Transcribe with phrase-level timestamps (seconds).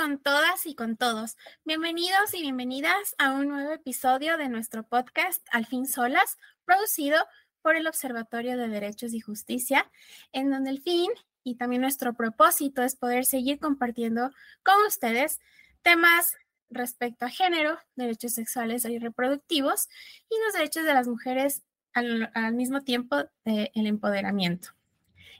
[0.00, 1.36] con todas y con todos.
[1.66, 7.18] Bienvenidos y bienvenidas a un nuevo episodio de nuestro podcast Al fin solas, producido
[7.60, 9.90] por el Observatorio de Derechos y Justicia,
[10.32, 11.10] en donde el fin
[11.44, 14.30] y también nuestro propósito es poder seguir compartiendo
[14.62, 15.38] con ustedes
[15.82, 16.34] temas
[16.70, 19.90] respecto a género, derechos sexuales y reproductivos
[20.30, 24.70] y los derechos de las mujeres al, mismo tiempo del empoderamiento.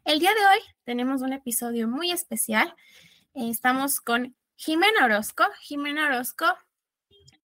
[0.04, 2.76] El día de hoy tenemos un episodio muy especial
[3.34, 5.44] estamos con Jimena Orozco.
[5.62, 6.44] Jimena Orozco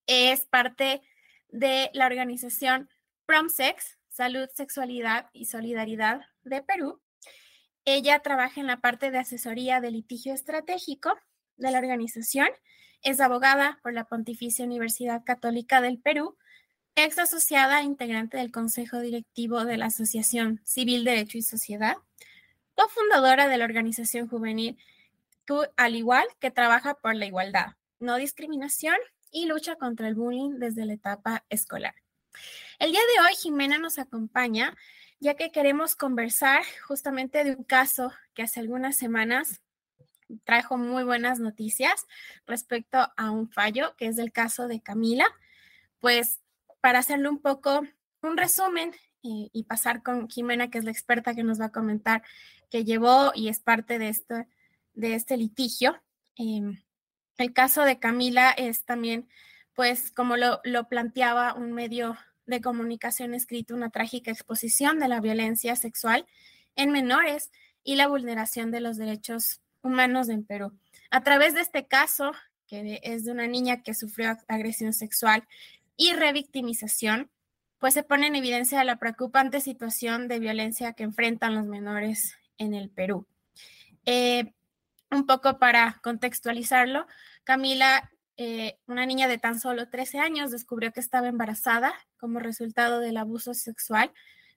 [0.06, 1.00] es parte
[1.48, 2.90] de la organización
[3.24, 7.00] PromSex, Salud, Sexualidad y Solidaridad de Perú.
[7.86, 11.16] Ella trabaja en la parte de asesoría de litigio estratégico
[11.56, 12.48] de la organización.
[13.00, 16.36] Es abogada por la Pontificia Universidad Católica del Perú,
[16.96, 21.96] ex asociada e integrante del Consejo Directivo de la Asociación Civil Derecho y Sociedad,
[22.74, 24.76] cofundadora de la organización juvenil
[25.76, 28.96] al igual que trabaja por la igualdad, no discriminación
[29.30, 31.94] y lucha contra el bullying desde la etapa escolar.
[32.78, 34.76] El día de hoy Jimena nos acompaña
[35.18, 39.62] ya que queremos conversar justamente de un caso que hace algunas semanas
[40.44, 42.06] trajo muy buenas noticias
[42.46, 45.26] respecto a un fallo, que es el caso de Camila.
[46.00, 46.40] Pues
[46.80, 47.82] para hacerle un poco
[48.22, 52.22] un resumen y, pasar con Jimena, que es la experta que nos va a comentar
[52.70, 54.46] que llevó y es parte de este
[54.96, 56.02] de este litigio.
[56.34, 56.82] Em,
[57.38, 59.28] el caso de Camila es también,
[59.74, 62.16] pues, como lo, lo planteaba un medio
[62.46, 66.26] de comunicación escrito, una trágica exposición de la violencia sexual
[66.74, 67.50] en menores
[67.84, 70.76] y la vulneración de los derechos humanos en Perú.
[71.10, 72.32] A través de este caso,
[72.66, 75.46] que es de una niña que sufrió agresión sexual
[75.96, 77.30] y revictimización,
[77.78, 82.74] pues se pone en evidencia la preocupante situación de violencia que enfrentan los menores en
[82.74, 83.26] el Perú.
[84.04, 84.52] Eh,
[85.10, 87.06] un poco para contextualizarlo,
[87.44, 93.00] Camila, eh, una niña de tan solo 13 años, descubrió que estaba embarazada como resultado
[93.00, 94.12] del abuso sexual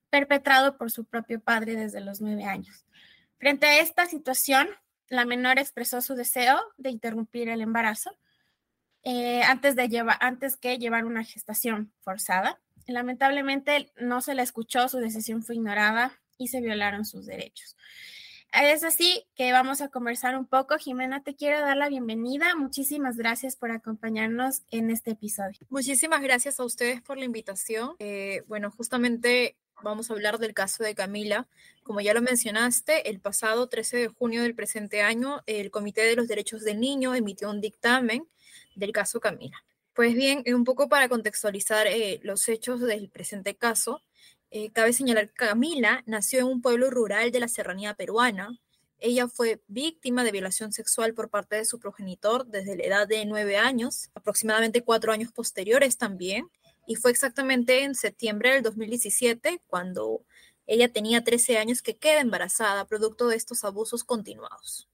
[0.09, 2.85] perpetrado por su propio padre desde los 9 años.
[3.37, 4.67] Frente a esta situación,
[5.07, 8.17] la menor expresó su deseo de interrumpir el embarazo
[9.03, 12.59] eh, antes, de llevar, antes que llevar una gestación forzada.
[12.85, 17.77] Lamentablemente no se le escuchó, su decisión fue ignorada y se violaron sus derechos.
[18.51, 20.77] Es así que vamos a conversar un poco.
[20.77, 22.55] Jimena, te quiero dar la bienvenida.
[22.55, 25.59] Muchísimas gracias por acompañarnos en este episodio.
[25.69, 27.95] Muchísimas gracias a ustedes por la invitación.
[27.99, 31.47] Eh, bueno, justamente vamos a hablar del caso de Camila.
[31.83, 36.15] Como ya lo mencionaste, el pasado 13 de junio del presente año, el Comité de
[36.15, 38.27] los Derechos del Niño emitió un dictamen
[38.75, 39.63] del caso Camila.
[39.93, 44.01] Pues bien, un poco para contextualizar eh, los hechos del presente caso,
[44.51, 48.59] eh, cabe señalar que Camila nació en un pueblo rural de la serranía peruana.
[48.97, 53.25] Ella fue víctima de violación sexual por parte de su progenitor desde la edad de
[53.25, 56.49] nueve años, aproximadamente cuatro años posteriores también,
[56.87, 60.25] y fue exactamente en septiembre del 2017 cuando
[60.65, 64.89] ella tenía 13 años que queda embarazada producto de estos abusos continuados.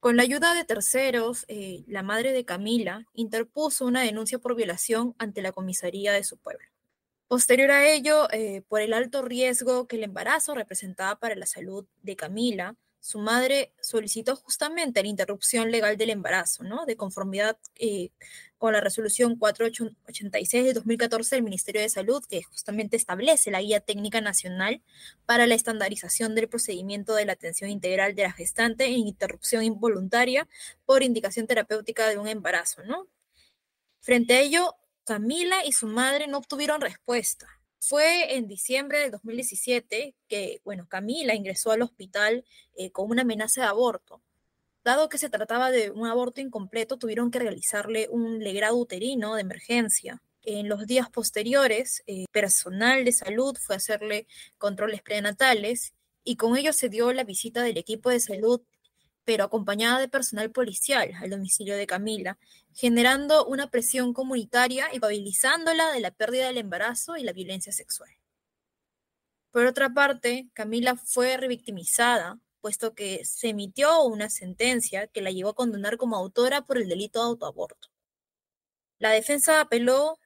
[0.00, 5.14] Con la ayuda de terceros, eh, la madre de Camila interpuso una denuncia por violación
[5.18, 6.64] ante la comisaría de su pueblo.
[7.30, 11.86] Posterior a ello, eh, por el alto riesgo que el embarazo representaba para la salud
[12.02, 16.86] de Camila, su madre solicitó justamente la interrupción legal del embarazo, ¿no?
[16.86, 18.10] De conformidad eh,
[18.58, 23.78] con la resolución 486 de 2014 del Ministerio de Salud, que justamente establece la Guía
[23.78, 24.82] Técnica Nacional
[25.24, 30.48] para la estandarización del procedimiento de la atención integral de la gestante en interrupción involuntaria
[30.84, 33.06] por indicación terapéutica de un embarazo, ¿no?
[34.00, 34.74] Frente a ello,
[35.04, 37.46] Camila y su madre no obtuvieron respuesta.
[37.78, 42.44] Fue en diciembre del 2017 que, bueno, Camila ingresó al hospital
[42.76, 44.22] eh, con una amenaza de aborto.
[44.84, 49.42] Dado que se trataba de un aborto incompleto, tuvieron que realizarle un legrado uterino de
[49.42, 50.22] emergencia.
[50.42, 56.56] En los días posteriores, eh, personal de salud fue a hacerle controles prenatales y con
[56.56, 58.62] ello se dio la visita del equipo de salud
[59.24, 62.38] pero acompañada de personal policial al domicilio de Camila,
[62.74, 68.10] generando una presión comunitaria y pabilizándola de la pérdida del embarazo y la violencia sexual.
[69.50, 75.50] Por otra parte, Camila fue revictimizada, puesto que se emitió una sentencia que la llevó
[75.50, 77.88] a condenar como autora por el delito de autoaborto.
[78.98, 80.18] La defensa apeló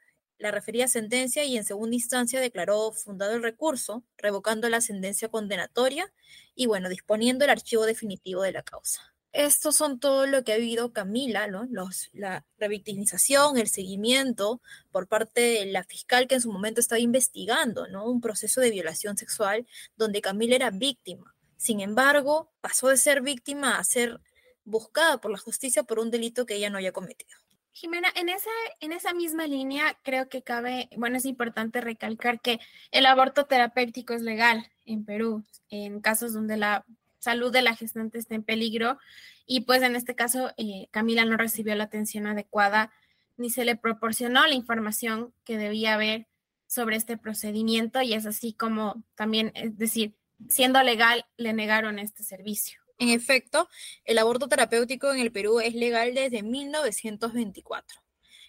[0.45, 6.13] la referida sentencia y en segunda instancia declaró fundado el recurso, revocando la sentencia condenatoria
[6.55, 9.15] y bueno, disponiendo el archivo definitivo de la causa.
[9.33, 11.67] Estos son todo lo que ha vivido Camila, ¿no?
[11.71, 14.61] Los, la revictimización, el seguimiento
[14.93, 18.05] por parte de la fiscal que en su momento estaba investigando, ¿no?
[18.05, 21.35] Un proceso de violación sexual donde Camila era víctima.
[21.57, 24.21] Sin embargo, pasó de ser víctima a ser
[24.65, 27.44] buscada por la justicia por un delito que ella no haya cometido.
[27.75, 32.61] Jimena, en esa, en esa misma línea creo que cabe, bueno, es importante recalcar que
[32.93, 36.87] el aborto terapéutico es legal en Perú, en casos donde la
[37.19, 38.97] salud de la gestante está en peligro
[39.45, 42.93] y pues en este caso eh, Camila no recibió la atención adecuada
[43.37, 46.29] ni se le proporcionó la información que debía haber
[46.69, 50.15] sobre este procedimiento y es así como también, es decir,
[50.49, 52.84] siendo legal, le negaron este servicio.
[52.99, 53.69] En efecto,
[54.05, 58.01] el aborto terapéutico en el Perú es legal desde 1924.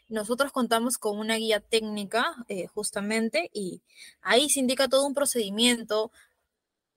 [0.08, 3.82] Nosotros contamos con una guía técnica eh, justamente y
[4.22, 6.12] ahí se indica todo un procedimiento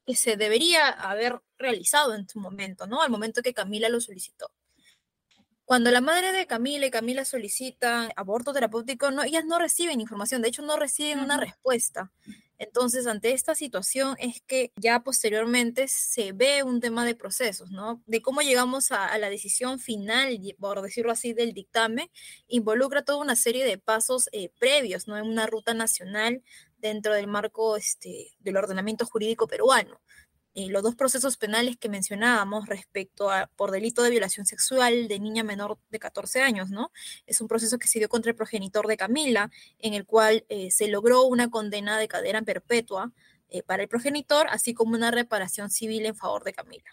[0.06, 3.03] que se debería haber realizado en su momento, ¿no?
[3.03, 4.50] Al momento que Camila lo solicitó.
[5.69, 10.41] Cuando la madre de Camila y Camila solicita aborto terapéutico, no, ellas no reciben información,
[10.41, 12.11] de hecho no reciben una respuesta.
[12.56, 18.03] Entonces, ante esta situación es que ya posteriormente se ve un tema de procesos, ¿no?
[18.06, 22.09] De cómo llegamos a, la decisión final, por decirlo así, del dictamen,
[22.47, 25.19] involucra toda una serie de pasos eh, previos, ¿no?
[25.19, 26.43] En una ruta nacional
[26.79, 30.00] dentro del marco este, del ordenamiento jurídico peruano.
[30.58, 35.20] Eh, los dos procesos penales que mencionábamos respecto a por delito de violación sexual de
[35.20, 36.90] niña menor de 14 años, ¿no?
[37.26, 40.72] Es un proceso que se dio contra el progenitor de Camila, en el cual eh,
[40.72, 43.12] se logró una condena de cadena perpetua
[43.50, 46.90] eh, para el progenitor, así como una reparación civil en favor de Camila.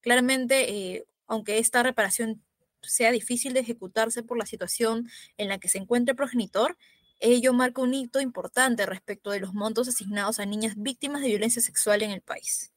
[0.00, 2.40] Claramente, aunque esta reparación
[2.82, 6.78] sea difícil de ejecutarse por la situación en la que se encuentra el progenitor,
[7.18, 11.60] ello marca un hito importante respecto de los montos asignados a niñas víctimas de violencia
[11.60, 12.72] sexual en el país.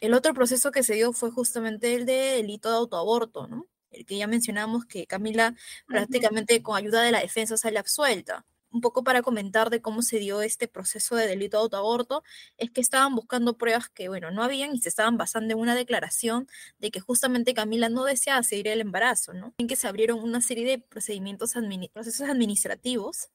[0.00, 3.66] El otro proceso que se dio fue justamente el de delito de autoaborto, ¿no?
[3.90, 5.54] El que ya mencionamos que Camila
[5.86, 8.46] prácticamente con ayuda de la defensa sale absuelta.
[8.72, 12.22] Un poco para comentar de cómo se dio este proceso de delito de autoaborto,
[12.56, 15.74] es que estaban buscando pruebas que, bueno, no habían y se estaban basando en una
[15.74, 16.48] declaración
[16.78, 19.54] de que justamente Camila no deseaba seguir el embarazo, ¿no?
[19.58, 21.54] En que se abrieron una serie de procedimientos,
[21.92, 23.28] procesos administrativos.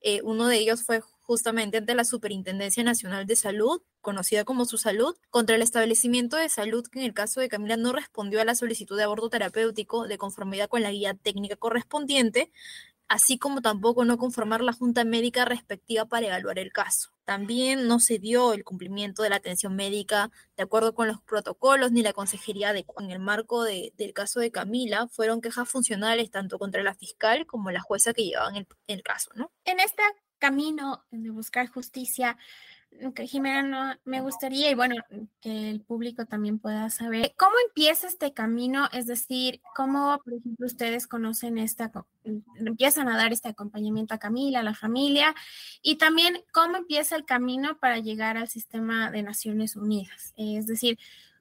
[0.00, 4.78] Eh, uno de ellos fue justamente ante la Superintendencia Nacional de Salud, conocida como su
[4.78, 8.44] salud, contra el establecimiento de salud que en el caso de Camila no respondió a
[8.44, 12.50] la solicitud de aborto terapéutico de conformidad con la guía técnica correspondiente,
[13.06, 17.10] así como tampoco no conformar la junta médica respectiva para evaluar el caso.
[17.24, 21.92] También no se dio el cumplimiento de la atención médica de acuerdo con los protocolos
[21.92, 26.58] ni la consejería de en el marco del caso de Camila fueron quejas funcionales tanto
[26.58, 29.52] contra la fiscal como la jueza que llevaban el, el caso, ¿no?
[29.64, 30.02] En esta
[30.40, 32.36] camino de buscar justicia,
[33.24, 34.96] Jimena, me gustaría, y bueno,
[35.40, 38.88] que el público también pueda saber, ¿cómo empieza este camino?
[38.92, 41.90] Es decir, ¿cómo, por ejemplo, ustedes conocen esta,
[42.56, 45.34] empiezan a dar este acompañamiento a Camila, a la familia?
[45.82, 50.34] Y también, ¿cómo empieza el camino para llegar al sistema de Naciones Unidas?
[50.36, 50.98] Es decir,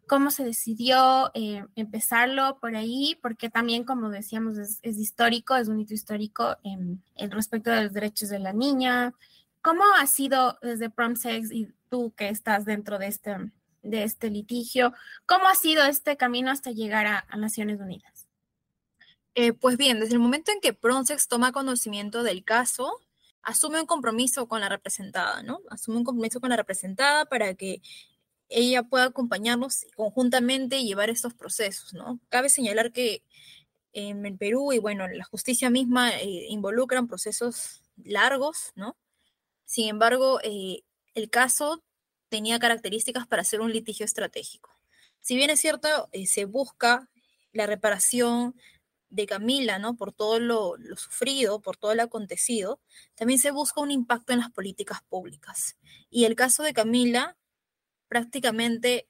[0.09, 5.79] cómo se decidió eh, empezarlo por ahí, porque también, como decíamos, es, histórico, es un
[5.79, 9.13] hito histórico en, respecto de los derechos de la niña.
[9.61, 13.37] ¿Cómo ha sido desde PromSex y tú que estás dentro de este,
[13.83, 14.93] de este litigio,
[15.27, 18.27] cómo ha sido este camino hasta llegar a, Naciones Unidas?
[19.35, 22.99] Eh, pues bien, desde el momento en que PROMSEX toma conocimiento del caso,
[23.43, 25.61] asume un compromiso con la representada, ¿no?
[25.69, 27.83] Asume un compromiso con la representada para que
[28.49, 32.19] ella pueda acompañarnos conjuntamente y llevar estos procesos, ¿no?
[32.29, 33.23] Cabe señalar que
[33.93, 38.97] en el Perú y bueno, la justicia misma eh, involucran procesos largos, ¿no?
[39.65, 41.83] Sin embargo, eh, el caso
[42.29, 44.71] tenía características para ser un litigio estratégico.
[45.21, 47.09] Si bien es cierto, eh, se busca
[47.51, 48.55] la reparación
[49.09, 49.95] de Camila, ¿no?
[49.95, 52.79] Por todo lo, lo, sufrido, por todo lo acontecido,
[53.15, 55.77] también se busca un impacto en las políticas públicas.
[56.11, 57.38] Y el caso de Camila
[58.09, 59.07] prácticamente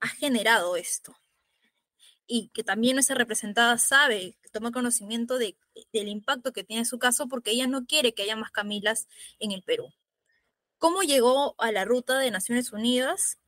[0.00, 1.14] ha generado esto.
[2.26, 5.56] Y que también nuestra representada sabe, toma conocimiento de,
[5.92, 9.08] del impacto que tiene su caso porque ella no quiere que haya más Camilas
[9.40, 9.92] en el Perú.
[10.78, 13.38] ¿Cómo llegó a la ruta de Naciones Unidas?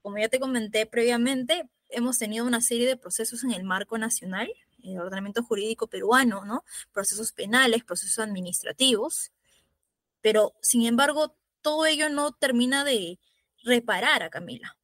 [0.00, 4.50] Como ya te comenté previamente, hemos tenido una serie de procesos en el marco nacional,
[4.82, 6.64] el ordenamiento jurídico peruano, ¿no?
[6.92, 9.32] Procesos penales, procesos administrativos,
[10.22, 13.18] pero sin embargo, todo ello no termina de,
[13.66, 14.78] reparar a Camila.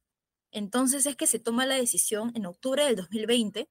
[0.51, 3.67] Entonces es que se toma la decisión en octubre del 2020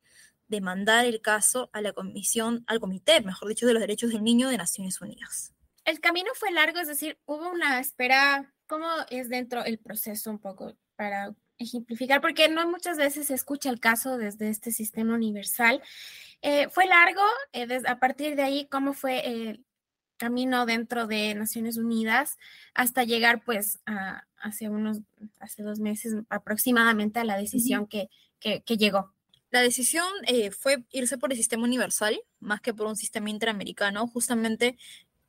[0.49, 4.25] de mandar el caso a la comisión, al comité, mejor dicho, de los derechos del
[4.25, 5.55] niño de Naciones Unidas.
[5.85, 10.39] El camino fue largo, es decir, hubo una espera, ¿cómo es dentro el proceso un
[10.39, 12.21] poco para ejemplificar?
[12.21, 15.81] Porque no muchas veces se escucha el caso desde este sistema universal.
[16.43, 19.65] Eh, fue largo, eh, a partir de ahí, ¿cómo fue el
[20.17, 22.39] camino dentro de Naciones Unidas
[22.75, 25.01] hasta llegar pues a, hace unos,
[25.39, 28.09] hace dos meses aproximadamente a la decisión que,
[28.41, 29.13] que, llegó.
[29.51, 34.07] La decisión eh, fue irse por el sistema universal más que por un sistema interamericano,
[34.07, 34.77] justamente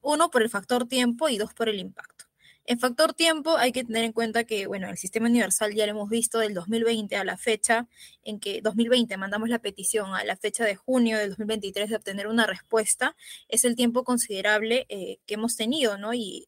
[0.01, 2.25] uno por el factor tiempo y dos por el impacto.
[2.65, 5.91] En factor tiempo hay que tener en cuenta que, bueno, el sistema universal ya lo
[5.91, 7.87] hemos visto del 2020 a la fecha
[8.23, 12.27] en que 2020 mandamos la petición a la fecha de junio del 2023 de obtener
[12.27, 13.17] una respuesta,
[13.49, 16.13] es el tiempo considerable eh, que hemos tenido, ¿no?
[16.13, 16.47] Y,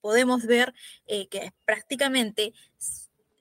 [0.00, 0.72] podemos ver
[1.06, 2.54] eh, que prácticamente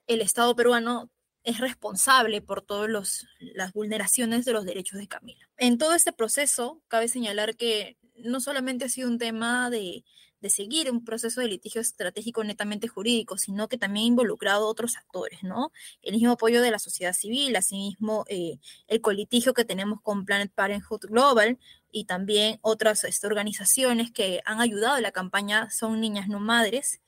[0.07, 1.09] el Estado peruano
[1.45, 5.49] es responsable por todas las vulneraciones de los derechos de Camila.
[5.55, 10.03] En todo este proceso, cabe señalar que no solamente ha sido un tema de,
[10.43, 14.97] de seguir un proceso de litigio estratégico netamente jurídico, sino que también ha involucrado otros
[14.97, 15.71] actores, ¿no?
[16.01, 20.51] El mismo apoyo de la sociedad civil, asimismo eh, el colitigio que tenemos con Planet
[20.53, 21.57] Parenthood Global
[21.93, 26.99] y también otras este, organizaciones que han ayudado a la campaña Son Niñas No Madres,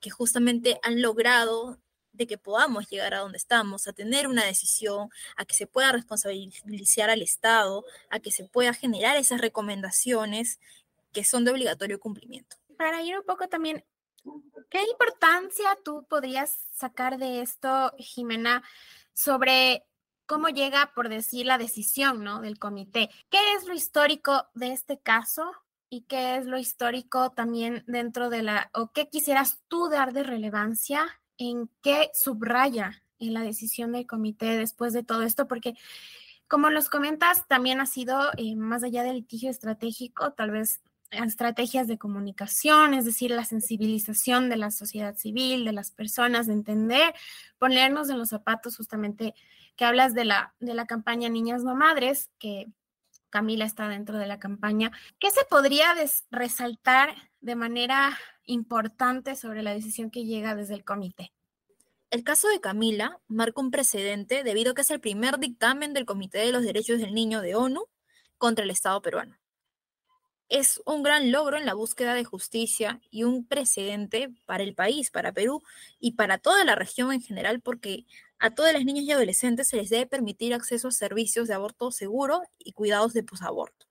[0.00, 1.78] que justamente han logrado
[2.12, 5.92] de que podamos llegar a donde estamos, a tener una decisión, a que se pueda
[5.92, 10.58] responsabilizar al Estado, a que se pueda generar esas recomendaciones
[11.12, 13.84] que son de obligatorio cumplimiento para ir un poco también,
[14.70, 18.62] ¿qué importancia tú podrías sacar de esto, Jimena,
[19.12, 19.84] sobre
[20.26, 22.40] cómo llega, por decir, la decisión ¿no?
[22.40, 23.10] del comité?
[23.30, 25.52] ¿Qué es lo histórico de este caso?
[25.90, 30.22] ¿Y qué es lo histórico también dentro de la, o qué quisieras tú dar de
[30.22, 35.48] relevancia en qué subraya en la decisión del comité después de todo esto?
[35.48, 35.74] Porque
[36.46, 41.86] como nos comentas, también ha sido, eh, más allá del litigio estratégico, tal vez estrategias
[41.86, 47.14] de comunicación, es decir, la sensibilización de la sociedad civil, de las personas, de entender,
[47.58, 49.34] ponernos en los zapatos justamente
[49.76, 52.66] que hablas de la, de la campaña Niñas No Madres, que
[53.30, 54.90] Camila está dentro de la campaña.
[55.18, 55.94] ¿Qué se podría
[56.30, 61.32] resaltar de manera importante sobre la decisión que llega desde el comité?
[62.10, 66.06] El caso de Camila marca un precedente debido a que es el primer dictamen del
[66.06, 67.84] Comité de los Derechos del Niño de ONU
[68.38, 69.36] contra el Estado peruano
[70.48, 75.10] es un gran logro en la búsqueda de justicia y un precedente para el país,
[75.10, 75.62] para Perú
[76.00, 78.06] y para toda la región en general, porque
[78.38, 81.90] a todas las niñas y adolescentes se les debe permitir acceso a servicios de aborto
[81.90, 83.86] seguro y cuidados de posaborto.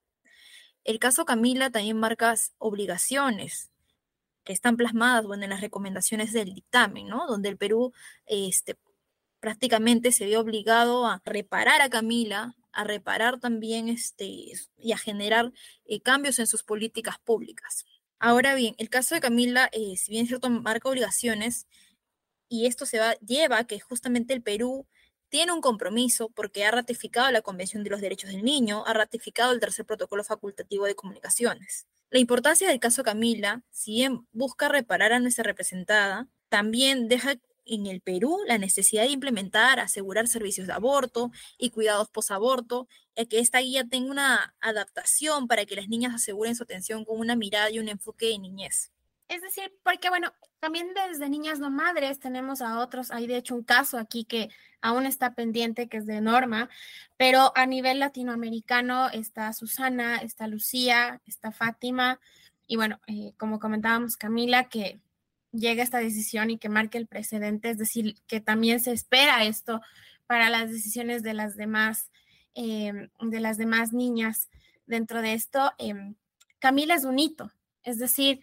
[0.84, 3.72] El caso Camila también marca obligaciones
[4.44, 7.28] que están plasmadas bueno, en las recomendaciones del dictamen, ¿no?
[7.28, 7.92] donde el Perú
[8.26, 8.78] este,
[9.42, 14.26] prácticamente se ve obligado a reparar a Camila a reparar también este,
[14.78, 15.52] y a generar
[15.86, 17.86] eh, cambios en sus políticas públicas.
[18.20, 21.68] Ahora bien, el caso de Camila, eh, si bien cierto, marca obligaciones,
[22.48, 24.86] y esto se va, lleva a que justamente el Perú
[25.30, 29.52] tiene un compromiso porque ha ratificado la Convención de los Derechos del Niño, ha ratificado
[29.52, 31.88] el tercer protocolo facultativo de comunicaciones.
[32.12, 37.36] La importancia del caso Camila, si bien busca reparar a nuestra representada, también deja
[37.68, 43.26] en el Perú la necesidad de implementar, asegurar servicios de aborto y cuidados posaborto, y
[43.26, 47.36] que esta guía tenga una adaptación para que las niñas aseguren su atención con una
[47.36, 48.92] mirada y un enfoque de niñez.
[49.28, 53.56] Es decir, porque bueno, también desde Niñas No Madres tenemos a otros, hay de hecho
[53.56, 54.50] un caso aquí que
[54.82, 56.70] aún está pendiente, que es de Norma,
[57.18, 62.20] pero a nivel latinoamericano está Susana, está Lucía, está Fátima,
[62.68, 65.00] y bueno, eh, como comentábamos, Camila, que
[65.58, 69.82] llegue esta decisión y que marque el precedente, es decir, que también se espera esto
[70.26, 72.12] para las decisiones de las demás,
[72.54, 74.50] em, de las demás niñas
[74.86, 75.72] dentro de esto.
[75.78, 76.16] Em,
[76.60, 77.52] Camila es un hito,
[77.84, 78.42] es decir,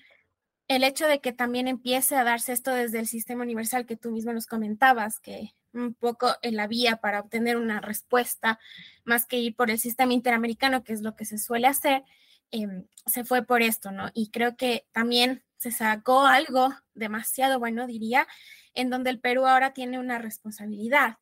[0.68, 4.10] el hecho de que también empiece a darse esto desde el sistema universal que tú
[4.10, 8.58] mismo nos comentabas, que un poco en la vía para obtener una respuesta,
[9.04, 12.04] más que ir por el sistema interamericano, que es lo que se suele hacer,
[12.50, 14.10] em, se fue por esto, ¿no?
[14.14, 18.28] Y creo que también se sacó algo demasiado bueno, diría,
[18.74, 21.16] en donde el Perú ahora tiene una responsabilidad.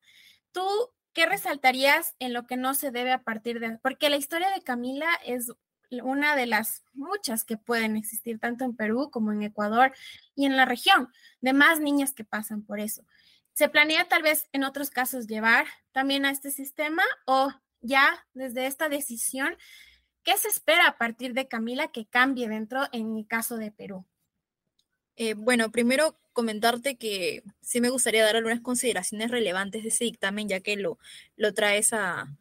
[0.51, 0.67] ¿Tú
[1.13, 3.79] qué resaltarías en lo que no se debe a partir de...
[3.79, 5.53] Porque la historia de Camila es
[5.91, 9.95] una de las muchas que pueden existir tanto en Perú como en Ecuador
[10.35, 13.05] y en la región, de más niñas que pasan por eso.
[13.53, 18.67] ¿Se planea tal vez en otros casos llevar también a este sistema o ya desde
[18.67, 19.57] esta decisión,
[20.25, 24.05] qué se espera a partir de Camila que cambie dentro en el caso de Perú?
[25.17, 30.49] Eh, bueno, primero comentarte que sí me gustaría dar algunas consideraciones relevantes de ese dictamen,
[30.49, 30.99] ya que lo,
[31.37, 32.37] lo traes a,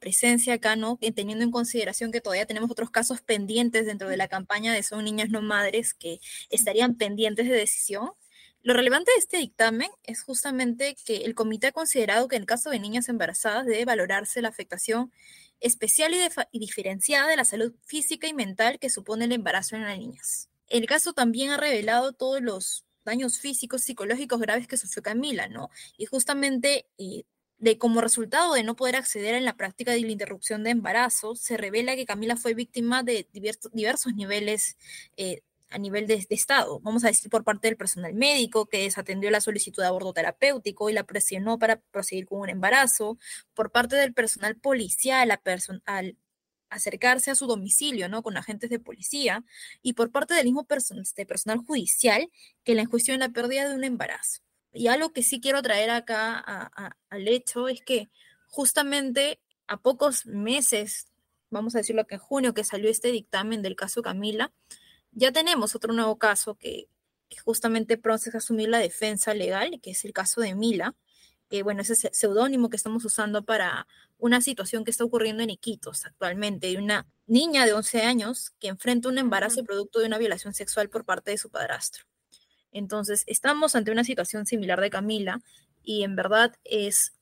[0.00, 0.98] presencia acá, ¿no?
[1.14, 5.02] Teniendo en consideración que todavía tenemos otros casos pendientes dentro de la campaña de Son
[5.02, 8.10] Niñas No Madres que estarían pendientes de decisión.
[8.62, 12.46] Lo relevante de este dictamen es justamente que el comité ha considerado que en el
[12.46, 15.10] caso de niñas embarazadas debe valorarse la afectación
[15.60, 16.18] especial y,
[16.52, 20.50] y diferenciada de la salud física y mental que supone el embarazo en las niñas.
[20.68, 25.70] El caso también ha revelado todos los daños físicos, psicológicos graves que sufrió Camila, ¿no?
[25.96, 27.24] Y justamente eh,
[27.58, 31.34] de como resultado de no poder acceder en la práctica de la interrupción de embarazo,
[31.34, 34.76] se revela que Camila fue víctima de diversos, niveles
[35.16, 39.30] eh, a nivel de, Estado, vamos a decir por parte del personal médico que desatendió
[39.30, 43.18] la solicitud de aborto terapéutico y la presionó para proseguir con un embarazo,
[43.54, 45.30] por parte del personal policial
[45.84, 46.16] al
[46.70, 48.22] acercarse a su domicilio, ¿no?
[48.22, 49.44] Con agentes de policía,
[49.82, 50.66] y por parte del mismo
[51.00, 52.30] este, personal judicial
[52.64, 54.42] que la enjuició en la pérdida de un embarazo.
[54.72, 56.38] Y algo que sí quiero traer acá
[57.08, 58.08] al hecho es que
[58.46, 61.08] justamente a pocos meses,
[61.50, 64.52] vamos a decirlo que en junio, que salió este dictamen del caso Camila,
[65.12, 66.88] ya tenemos otro nuevo caso que,
[67.44, 70.94] justamente Procex asumir la defensa legal, que es el caso de Mila,
[71.48, 73.86] que bueno, ese seudónimo que estamos usando para
[74.18, 78.68] una situación que está ocurriendo en Iquitos actualmente, de una niña de 11 años que
[78.68, 82.04] enfrenta un embarazo producto de una violación sexual por parte de su padrastro.
[82.72, 85.40] Entonces, estamos ante una situación similar de Camila
[85.82, 87.14] y en verdad es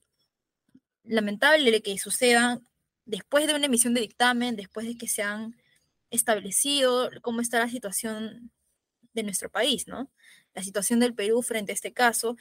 [1.04, 2.60] lamentable que suceda
[3.04, 5.56] después de una emisión de dictamen, después de que se han
[6.10, 8.50] establecido cómo está la situación
[9.12, 10.10] de nuestro país, ¿no?
[10.54, 12.36] La situación del Perú frente a este caso,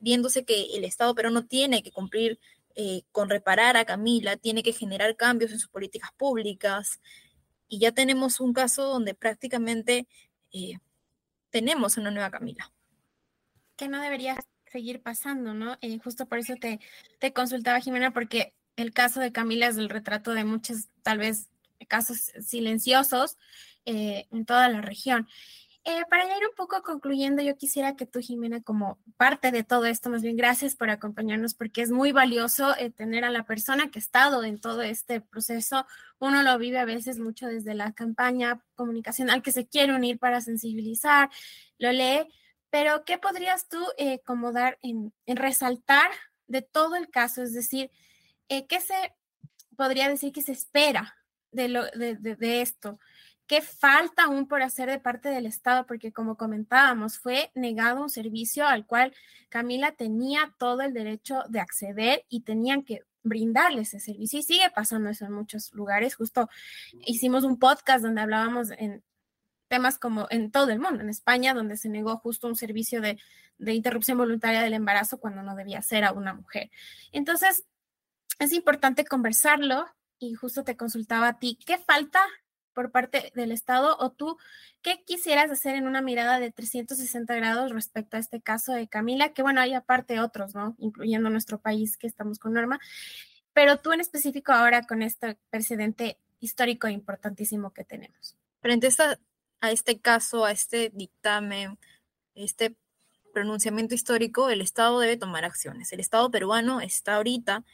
[0.00, 2.40] viéndose que el Estado peruano tiene que cumplir
[2.74, 7.00] eh, con reparar a Camila, tiene que generar cambios en sus políticas públicas,
[7.68, 10.08] y ya tenemos un caso donde prácticamente
[10.52, 10.78] eh,
[11.50, 12.72] tenemos una nueva Camila.
[13.76, 15.78] Que no debería seguir pasando, ¿no?
[15.80, 16.80] Eh, justo por eso te,
[17.18, 21.48] te consultaba, Jimena, porque el caso de Camila es el retrato de muchos, tal vez,
[21.88, 23.36] casos silenciosos
[23.84, 25.26] en toda la región.
[25.84, 29.86] Eh, para ir un poco concluyendo, yo quisiera que tú, Jimena, como parte de todo
[29.86, 33.90] esto, más bien gracias por acompañarnos, porque es muy valioso eh, tener a la persona
[33.90, 35.86] que ha estado en todo este proceso.
[36.18, 40.42] Uno lo vive a veces mucho desde la campaña comunicacional que se quiere unir para
[40.42, 41.30] sensibilizar,
[41.78, 42.28] lo lee,
[42.68, 43.82] pero ¿qué podrías tú
[44.26, 46.10] como dar en, resaltar
[46.46, 47.42] de todo el caso?
[47.42, 47.90] Es decir,
[48.48, 49.14] ¿qué se
[49.76, 51.16] podría decir que se espera
[51.52, 53.00] de, lo, de, de, esto?
[53.50, 55.84] ¿Qué falta aún por hacer de parte del Estado?
[55.84, 59.12] Porque como comentábamos, fue negado un servicio al cual
[59.48, 64.38] Camila tenía todo el derecho de acceder y tenían que brindarle ese servicio.
[64.38, 66.14] Y sigue pasando eso en muchos lugares.
[66.14, 66.48] Justo
[67.04, 69.02] hicimos un podcast donde hablábamos en
[69.66, 73.18] temas como en todo el mundo, en España, donde se negó justo un servicio de,
[73.58, 76.70] de interrupción voluntaria del embarazo cuando no debía ser a una mujer.
[77.10, 77.64] Entonces,
[78.38, 79.86] es importante conversarlo,
[80.20, 82.20] y justo te consultaba a ti, ¿qué falta
[82.72, 84.36] por parte del Estado o tú
[84.82, 89.32] qué quisieras hacer en una mirada de 360 grados respecto a este caso de Camila?
[89.32, 90.74] Que bueno, hay aparte otros, ¿no?
[90.78, 92.80] Incluyendo nuestro país que estamos con Norma,
[93.52, 98.36] pero tú en específico ahora con este precedente histórico importantísimo que tenemos.
[98.60, 99.18] Frente a,
[99.60, 101.78] a este caso, a este dictamen,
[102.34, 102.76] este
[103.32, 105.92] pronunciamiento histórico, el Estado debe tomar acciones.
[105.92, 107.64] El Estado peruano está ahorita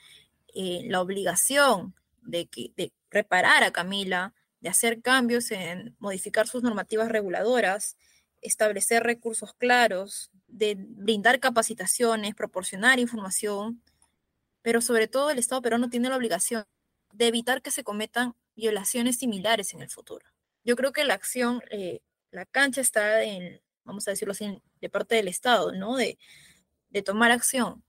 [0.55, 4.35] en la obligación de, que, de reparar a Camila,
[4.67, 7.97] de hacer cambios en modificar sus normativas reguladoras,
[8.43, 13.81] establecer recursos claros, de brindar capacitaciones, proporcionar información,
[14.63, 16.65] pero sobre todo el Estado peruano tiene la obligación
[17.13, 20.27] de evitar que se cometan violaciones similares en el futuro.
[20.65, 22.01] Yo creo que la acción, eh,
[22.33, 25.95] la cancha está en, vamos a decirlo así, de parte del Estado, ¿no?
[25.95, 26.19] De,
[26.91, 27.85] de tomar acción.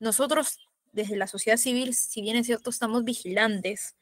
[0.00, 0.58] Nosotros
[0.90, 3.94] desde la sociedad civil, si bien es cierto, estamos vigilantes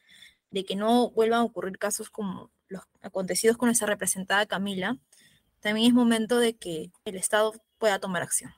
[0.51, 4.97] de que no vuelvan a ocurrir casos como los acontecidos con esa representada Camila,
[5.61, 8.53] también es momento de que el Estado pueda tomar acción.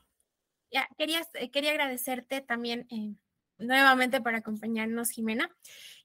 [0.72, 3.14] Ya, quería, eh, quería agradecerte también eh,
[3.58, 5.50] nuevamente por acompañarnos, Jimena.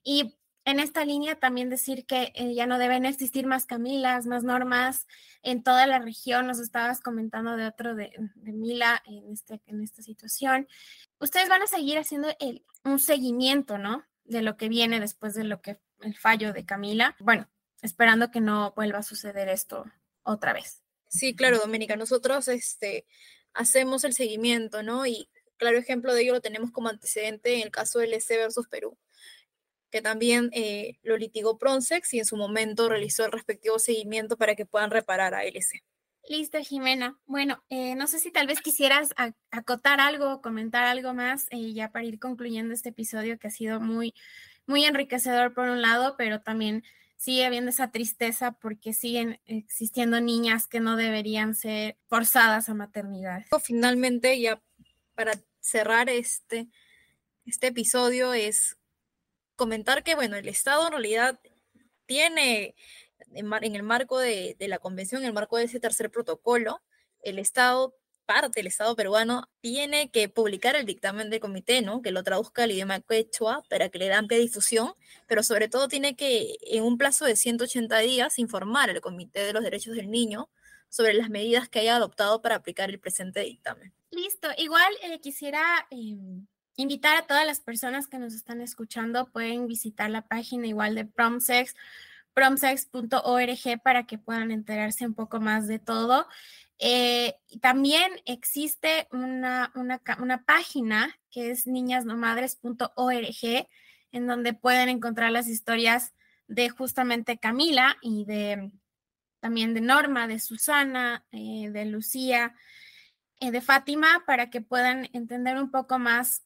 [0.03, 4.43] Y en esta línea también decir que eh, ya no deben existir más Camilas, más
[4.43, 5.07] normas
[5.41, 6.45] en toda la región.
[6.45, 10.67] Nos estabas comentando de otro de, Mila en, este, en esta situación.
[11.19, 12.29] Ustedes van a seguir haciendo
[12.83, 14.03] un seguimiento, ¿no?
[14.29, 17.15] De lo que viene después de lo que el fallo de Camila.
[17.19, 17.49] Bueno,
[17.81, 19.85] esperando que no vuelva a suceder esto
[20.23, 20.81] otra vez.
[21.09, 21.95] Sí, claro, Doménica.
[21.95, 23.05] Nosotros este,
[23.53, 25.05] hacemos el seguimiento, ¿no?
[25.05, 28.67] Y claro ejemplo de ello lo tenemos como antecedente en el caso del S versus
[28.69, 28.97] Perú
[29.89, 34.55] que también eh, lo litigó Pronsex y en su momento realizó el respectivo seguimiento para
[34.55, 35.83] que puedan reparar a LC.
[36.27, 37.17] Listo, Jimena.
[37.25, 39.09] Bueno, eh, no sé si tal vez quisieras
[39.51, 43.79] acotar algo, comentar algo más, eh, ya para ir concluyendo este episodio que ha sido
[43.79, 44.13] muy,
[44.67, 46.83] muy enriquecedor por un lado, pero también
[47.17, 53.43] sigue habiendo esa tristeza porque siguen existiendo niñas que no deberían ser forzadas a maternidad.
[53.61, 54.61] Finalmente, ya
[55.15, 56.69] para cerrar este,
[57.45, 58.77] este episodio, es
[59.55, 61.39] comentar que, bueno, el Estado en realidad
[62.05, 62.75] tiene,
[63.33, 66.81] en, el marco de, la convención, en el marco de ese tercer protocolo,
[67.21, 72.03] el Estado parte, el Estado peruano, tiene que publicar el dictamen del comité, ¿no?
[72.03, 74.93] Que lo traduzca al idioma quechua para que le dé amplia difusión,
[75.25, 79.53] pero sobre todo tiene que, en un plazo de 180 días, informar al Comité de
[79.53, 80.47] los Derechos del Niño
[80.89, 83.93] sobre las medidas que haya adoptado para aplicar el presente dictamen.
[84.11, 84.49] Listo.
[84.57, 90.09] Igual eh, quisiera em, invitar a todas las personas que nos están escuchando, pueden visitar
[90.09, 91.75] la página igual de Promsex,
[92.33, 96.27] promsex.org para que puedan enterarse un poco más de todo.
[96.79, 103.67] Eh, también existe una, una, página que es niñasnomadres.org,
[104.11, 106.13] en donde pueden encontrar las historias
[106.47, 108.71] de justamente Camila y de
[109.41, 112.55] también de Norma, de Susana, eh, de Lucía,
[113.39, 116.43] eh, de Fátima, para que puedan entender un poco más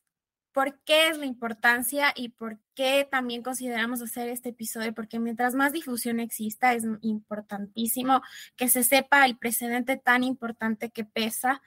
[0.54, 5.56] por qué es la importancia y por qué también consideramos hacer este episodio, porque mientras
[5.56, 8.22] más difusión exista, es importantísimo
[8.56, 11.62] que se sepa el precedente tan importante que pesa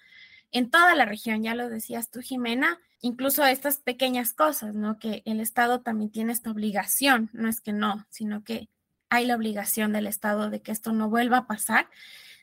[0.52, 4.98] en toda la región, ya lo decías tú, Jimena, incluso estas pequeñas cosas, ¿no?
[4.98, 8.68] Que el Estado también tiene esta obligación, no es que no, sino que
[9.10, 11.90] hay la obligación del Estado de que esto no vuelva a pasar.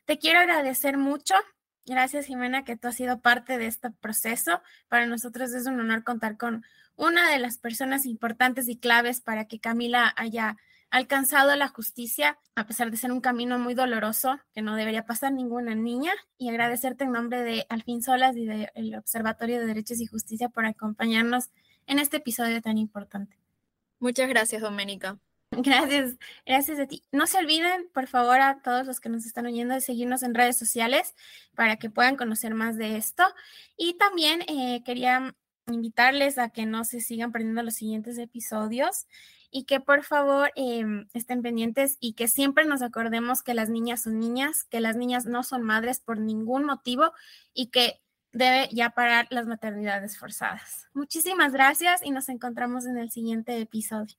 [0.05, 1.35] Te quiero agradecer mucho
[1.85, 4.61] Gracias, Jimena, que tú has sido parte de este proceso.
[4.87, 6.63] Para nosotros es un honor contar con
[6.95, 10.55] una de las personas importantes y claves para que Camila haya
[10.89, 15.33] alcanzado la justicia, a pesar de ser un camino muy doloroso que no debería pasar
[15.33, 16.13] ninguna niña.
[16.37, 20.65] Y agradecerte en nombre de Alfin Solas y del Observatorio de Derechos y Justicia por
[20.65, 21.49] acompañarnos
[21.87, 23.37] en este episodio tan importante.
[23.99, 25.17] Muchas gracias, Doménica.
[25.63, 27.03] Gracias, gracias a ti.
[27.11, 30.33] No se olviden, por favor, a todos los que nos están oyendo, de seguirnos en
[30.33, 31.13] redes sociales
[31.55, 33.23] para que puedan conocer más de esto.
[33.77, 35.35] Y también eh, quería
[35.67, 39.07] invitarles a que no se sigan perdiendo los siguientes episodios
[39.49, 44.03] y que por favor em, estén pendientes y que siempre nos acordemos que las niñas
[44.03, 47.13] son niñas, que las niñas no son madres por ningún motivo
[47.53, 50.89] y que debe ya parar las maternidades forzadas.
[50.93, 54.17] Muchísimas gracias y nos encontramos en el siguiente episodio.